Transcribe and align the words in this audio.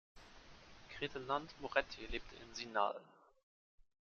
Crettenand-Moretti 0.89 2.07
lebt 2.09 2.33
in 2.33 2.55
Zinal. 2.55 2.99